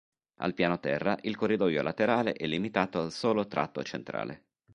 Al 0.37 0.55
piano 0.55 0.79
terra 0.79 1.15
il 1.21 1.35
corridoio 1.37 1.83
laterale 1.83 2.33
è 2.33 2.47
limitato 2.47 2.99
al 2.99 3.11
solo 3.11 3.45
tratto 3.45 3.83
centrale. 3.83 4.45